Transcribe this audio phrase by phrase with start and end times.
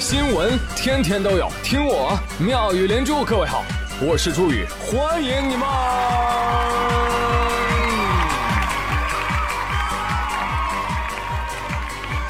[0.00, 3.22] 新闻天天都有，听我妙语连珠。
[3.22, 3.62] 各位好，
[4.00, 5.68] 我是朱宇，欢迎你们！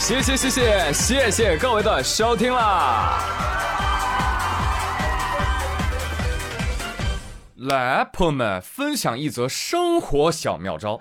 [0.01, 3.21] 谢谢谢谢谢谢各位的收听啦！
[7.55, 10.99] 来，朋友们，分享一则生活小妙招。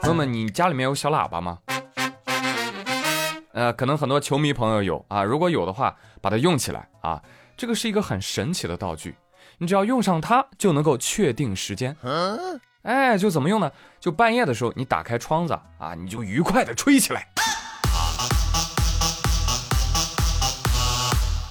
[0.00, 1.58] 朋友们，你家里面有小喇叭吗？
[3.58, 7.20] 呃，可能很多球迷朋友有啊，如果有的话，把它用起来啊。
[7.56, 9.16] 这个是一个很神奇的道具，
[9.58, 11.96] 你只要用上它，就能够确定时间。
[12.82, 13.68] 哎，就怎么用呢？
[13.98, 17.26] 就半夜的时候，你打开窗子啊，你就愉快的吹起来。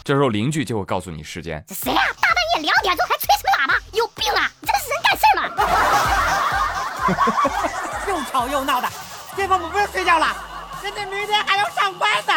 [0.06, 1.62] 这时候邻居就会告诉你时间。
[1.68, 2.02] 这谁呀？
[2.22, 3.74] 大半夜两点钟还吹什么喇叭？
[3.92, 4.50] 有病啊！
[4.62, 5.42] 你这是人干事吗？
[8.08, 8.88] 又吵又闹的，
[9.36, 10.47] 街坊们不是睡觉了？
[10.88, 12.34] 人家明天还要上班呢，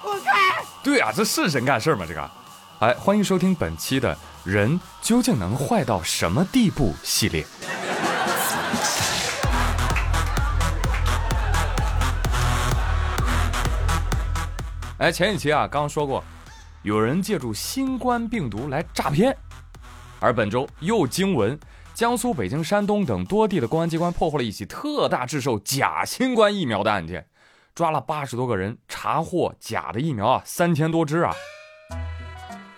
[0.00, 0.64] 滚开！
[0.82, 2.06] 对啊，这是人干事吗？
[2.08, 2.30] 这个，
[2.78, 7.44] 哎，欢迎收听本期的《人究竟能坏到什么地步》系列。
[14.96, 16.24] 哎，前几期啊，刚刚说过，
[16.80, 19.36] 有人借助新冠病毒来诈骗，
[20.18, 21.60] 而本周又惊闻，
[21.92, 27.26] 江苏、北京、山东等多地的公安机关破获了一起特大制售假新冠疫苗的案件。
[27.74, 31.34] 抓了八十多个人，查获假的疫苗啊，三千多支啊。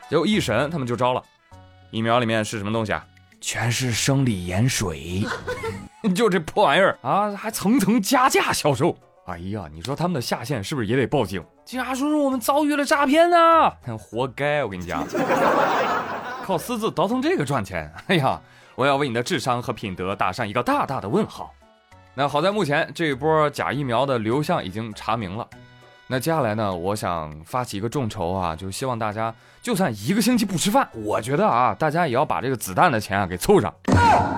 [0.08, 1.22] 结果一审，他们就招了，
[1.90, 3.04] 疫苗里面是什么东西啊？
[3.40, 5.22] 全是生理盐水，
[6.14, 8.96] 就这破玩意儿啊，还层层加价销售。
[9.26, 11.44] 哎呀，你说他们的下线是不是也得报警？
[11.64, 14.62] 警察叔叔，我们遭遇了诈骗呢， 活该！
[14.64, 15.06] 我跟你讲，
[16.44, 18.40] 靠私自倒腾这个赚钱，哎呀，
[18.76, 21.52] 我要为你的智商和品德打上一个大大的问号。
[22.16, 25.48] 那好在目前这一波假疫苗的流向已经查明了，
[26.06, 33.74] 那接下来呢，我想发起一个众筹啊，就希望大家就算一个星期不吃饭，我觉得啊，大家也要把这个子弹的钱啊给凑上，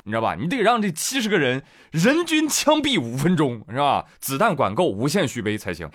[0.05, 0.35] 你知道吧？
[0.35, 4.07] 你得让这七十个人人均枪毙五分钟，是吧？
[4.21, 5.91] 子弹管够，无限续杯才行。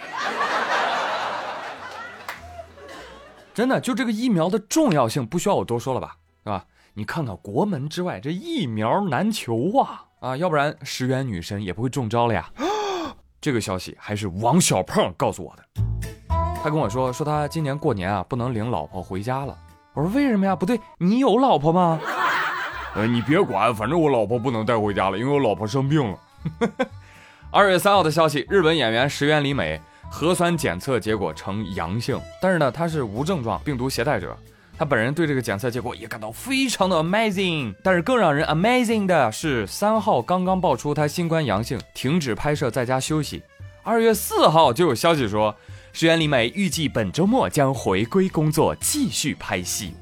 [3.56, 6.66] 真的，就这个疫苗的重要性不需要我多说了吧，是吧？
[6.94, 10.06] 你看看国门之外，这疫苗难求啊。
[10.22, 12.48] 啊，要不然石原女神也不会中招了呀。
[13.42, 15.64] 这个消息还是王小胖告诉我的。
[16.64, 19.58] 他跟我说，说他今年过年啊不能领老婆回家了。
[19.96, 20.56] 我说为什么呀？
[20.56, 22.00] 不对，你有老婆吗？
[22.94, 26.20] 呃， 你别管，反正我老婆不能带回家了，因为我老婆生病了。
[27.52, 34.38] 二月三号的消息，日本演员石原里美核酸检测结果呈阳性，但是呢，她是无症状病毒携带者。
[34.82, 43.44] 他本人对这个检测结果也感到非常的 amazing，但是更让人 amazing 的是，三号刚刚爆出他新冠阳性，停止拍摄，在家休息。
[43.84, 45.56] 二月四号就有消息说，
[45.94, 49.94] 石原里美预计本周末将回归工作，继续拍戏。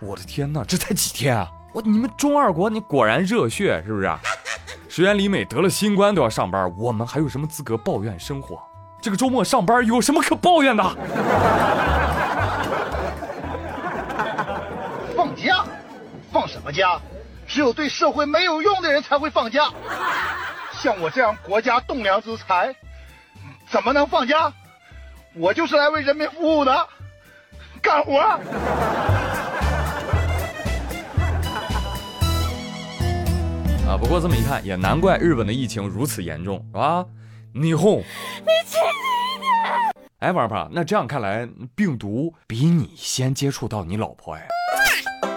[0.00, 1.50] 我的天哪，这才几天啊！
[1.74, 4.08] 我你们中二国，你果然热血是不是？
[4.88, 8.62] 石原里美得了新冠都要上班，我们还有什么资格抱怨生活？
[9.02, 10.84] 这个周末上班有什么可抱怨的？
[16.46, 17.00] 什么假？
[17.46, 19.70] 只有对社会没有用的人才会放假。
[20.72, 22.74] 像我这样国家栋梁之才，
[23.68, 24.52] 怎么能放假？
[25.34, 26.88] 我就是来为人民服务的，
[27.80, 28.18] 干活。
[33.88, 37.04] 啊，不过这么一看，也难怪日本的疫情如此严重，是吧？
[37.54, 39.52] 霓虹，你轻一点。
[40.20, 44.48] 哎，王胖，那这样看来，病毒比你先接触到你老婆哎。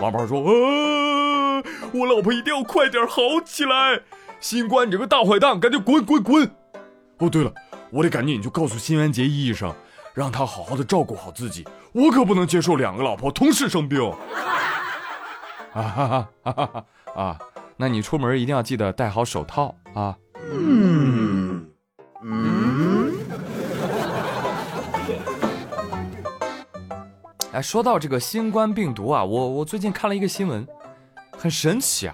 [0.01, 1.63] 王胖说：“呃，
[1.94, 4.01] 我老婆一定要快点好起来。
[4.40, 6.51] 新冠，你这个大坏蛋，赶紧滚滚滚！
[7.18, 7.51] 哦，对了，
[7.91, 9.74] 我得赶紧去告诉新垣结衣医生，
[10.13, 11.66] 让他好好的照顾好自己。
[11.94, 14.01] 我可不能接受两个老婆同时生病。
[15.74, 16.85] 啊哈哈哈哈哈！
[17.16, 17.40] 啊，
[17.78, 20.16] 那你出门一定要记得戴好手套啊。
[20.51, 21.25] 嗯。
[27.56, 30.68] 哎，说到这个新冠病毒啊，我我最近看了一个新闻，
[31.38, 32.13] 很神奇啊。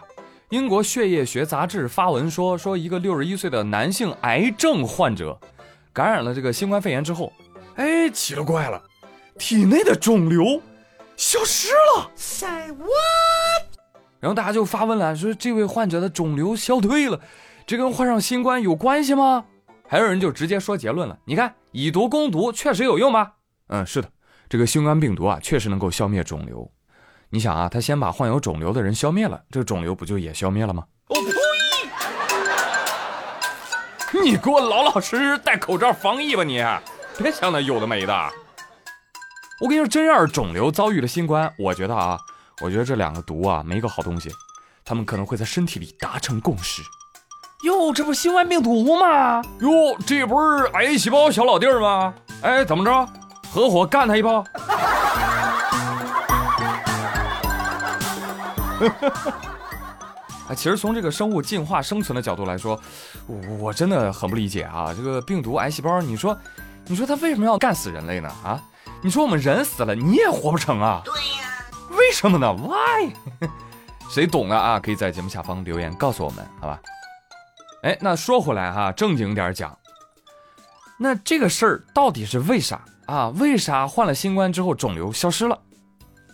[0.49, 5.35] 英国血液学杂志发文说，说一个六十一岁的男性癌症患者
[5.91, 7.33] 感染了这个新冠肺炎之后，
[7.73, 8.79] 哎，奇了怪了，
[9.39, 10.61] 体内的肿瘤
[11.17, 12.11] 消失了。
[12.15, 13.65] Say what？
[14.19, 17.19] 然后大家就发问了，说这位患者的肿瘤消退了，
[17.65, 19.45] 这跟患上新冠有关系吗？
[19.87, 23.31] 还有人就直接说结论了，你看以毒攻毒确实有用吗？
[23.69, 24.07] 嗯，是的。
[24.51, 26.69] 这个新冠病毒啊，确实能够消灭肿瘤。
[27.29, 30.83] 你想啊，他先把患有肿瘤的人消灭了，这个肿瘤不就也消灭了吗？
[31.07, 31.31] 我呸！
[34.21, 36.61] 你给我老老实实戴口罩防疫吧你！
[37.17, 38.13] 别想那有的没的。
[39.61, 42.19] 我跟你说，真要是肿瘤遭遇了新冠，我觉得啊，
[42.61, 44.29] 我觉得这两个毒啊没个好东西，
[44.83, 46.81] 他们可能会在身体里达成共识。
[47.63, 49.41] 哟，这不新冠病毒吗？
[49.61, 52.13] 哟，这不是癌细胞小老弟儿吗？
[52.41, 53.07] 哎，怎么着，
[53.51, 54.45] 合伙干他一炮？
[60.47, 62.79] 啊， 其实从这个生物进化生存的角度来说，
[63.27, 64.93] 我我真的很不理解啊！
[64.95, 66.37] 这个病毒癌细胞，你说，
[66.85, 68.29] 你说它为什么要干死人类呢？
[68.41, 68.57] 啊，
[69.01, 71.01] 你说我们人死了，你也活不成啊？
[71.03, 73.13] 对呀，为什么呢？Why？
[74.09, 74.79] 谁懂的啊？
[74.79, 76.79] 可以在节目下方留言告诉我们，好吧？
[77.83, 79.77] 哎，那说回来哈，正经点讲，
[80.97, 82.81] 那这个事儿到底是为啥
[83.11, 83.29] 啊？
[83.37, 85.59] 为啥患了新冠之后肿瘤消失了？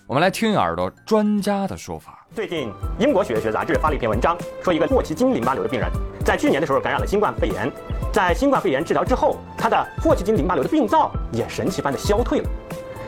[0.05, 2.25] 我们来听一耳朵专家的说法。
[2.35, 5.89] 最近，英国血液学杂志发了一篇文章，说一个霍奇金淋巴瘤的病人，
[6.23, 7.71] 在去年的时候感染了新冠肺炎，
[8.13, 12.49] 在新冠肺炎治疗之后，他的霍奇金淋巴瘤的病灶也神奇般的消退了。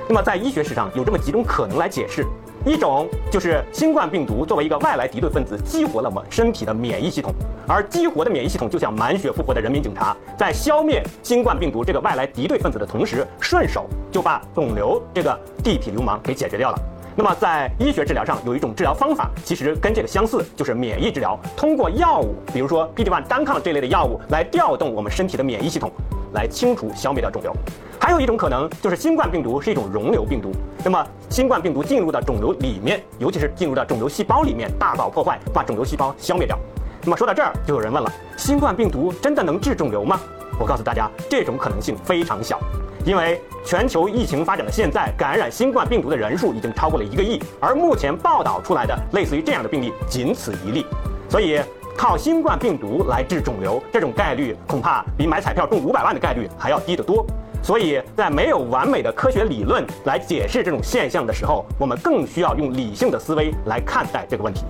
[0.07, 2.25] 那么在医学史上有这么几种可能来解释。
[2.65, 7.33] 一种就是新冠病毒作为一个外来敌对分子，激活了我们身体的免疫系统，
[7.65, 16.77] 而激活的免疫系统就像满血复活的人民警察，在消灭新冠病毒这个外来敌对分子的同时，顺手就把肿瘤这个地痞流氓给解决掉了。
[17.15, 25.91] 那么在医学治疗上有一种治疗方法，其实跟这个相似，就是免疫治疗，通过药物，比如说 PD-1 单抗这类的药物来调动我们身体的免疫系统。
[26.33, 27.53] 来清除、消灭掉肿瘤，
[27.99, 30.51] 还有一种可能就是新冠病毒是一种溶瘤病毒。
[30.83, 36.57] 那么新冠病毒进入到肿瘤里面，尤其是进入到肿瘤细胞里面，大搞破坏，把肿瘤细胞消灭掉。
[37.03, 40.19] 那么说到这儿，就有人问了：新冠病毒真的能治肿瘤吗？
[40.59, 42.59] 我告诉大家，这种可能性非常小，
[43.05, 50.85] 因为全球疫情发展的现在，感染新冠病毒的人数已经超过了一个亿，而目前报道出来的类似于这样的病例仅此一例，
[51.29, 51.59] 所以。
[51.99, 57.27] 靠新冠病毒来治肿瘤，这种概率恐怕比买彩票中五百万的概率还要低得多。
[57.61, 64.63] 所以在没有完美的科学理论来解释这种现象的时候，我们更需要用理性的思维来看待这个问题。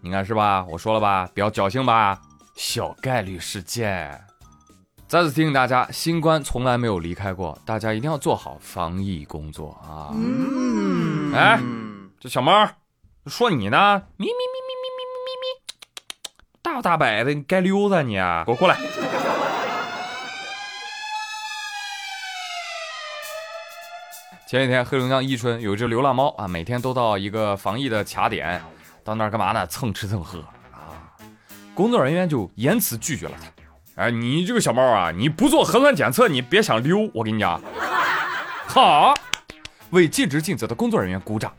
[0.00, 0.64] 你看是吧？
[0.70, 2.18] 我说了吧，比较侥幸吧，
[2.56, 4.18] 小概率事件。
[5.06, 10.16] 再次提醒大家，新冠从来没有离开过，大家一定要做好防疫工作啊！
[11.34, 11.60] 哎，
[12.18, 12.66] 这小猫
[13.26, 14.63] 说你呢，咪咪咪。
[16.82, 18.44] 大摆的，你该溜达你啊！
[18.44, 18.76] 给我过来。
[24.46, 28.62] 前几天黑龙江伊春有一只流浪猫啊，每天都到一个防疫的卡点，
[29.02, 29.66] 到那儿干嘛呢？
[29.66, 30.38] 蹭吃蹭喝
[30.70, 31.10] 啊！
[31.74, 34.02] 工作人员就严词拒绝了他。
[34.02, 37.10] 哎，你这个小猫啊，你不做核酸检测，你别想溜！
[37.14, 37.60] 我跟你讲，
[38.66, 39.14] 好，
[39.90, 41.52] 为尽职尽责的工作人员鼓掌。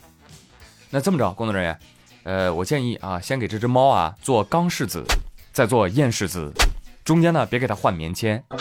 [0.89, 1.77] 那这么着，工作人员。
[2.25, 5.05] 呃，我建议啊，先给这只猫啊做刚式子，
[5.53, 6.51] 再做燕式子，
[7.03, 8.43] 中间呢别给它换棉签。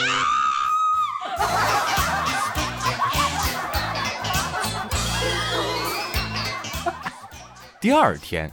[7.80, 8.52] 第二天，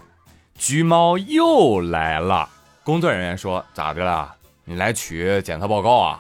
[0.56, 2.48] 橘猫又来了，
[2.82, 4.34] 工作人员说咋的了？
[4.64, 6.20] 你来取检测报告啊？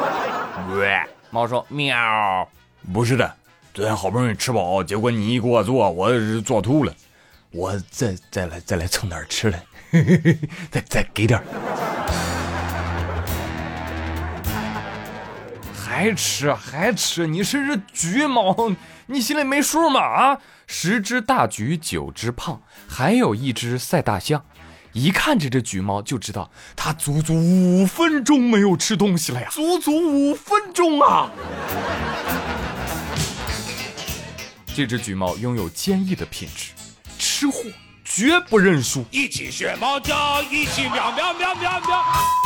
[0.74, 0.98] 喂，
[1.28, 2.48] 猫说喵，
[2.94, 3.30] 不是的，
[3.74, 6.10] 昨天好不容易吃饱，结果你一给我做，我
[6.40, 6.90] 做吐了。
[7.56, 9.58] 我再再来再来蹭点吃的，
[10.70, 11.42] 再再给点
[15.74, 17.26] 还吃还吃？
[17.26, 18.54] 你是只橘猫，
[19.06, 20.00] 你心里没数吗？
[20.00, 24.44] 啊，十只大橘，九只胖，还有一只赛大象。
[24.92, 29.48] 一看这只橘猫就知道，它足足五分钟没有吃东西了呀！
[29.50, 31.30] 足足五分钟啊！
[34.74, 36.72] 这只橘猫拥有坚毅的品质。
[37.38, 37.60] 吃货
[38.02, 42.45] 绝不认输，一起学猫叫，一起喵喵喵喵喵。